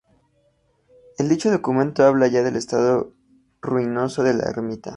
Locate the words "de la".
4.23-4.45